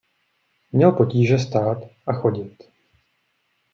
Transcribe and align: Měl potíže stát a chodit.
Měl 0.71 0.91
potíže 0.91 1.39
stát 1.39 1.77
a 2.07 2.13
chodit. 2.13 2.63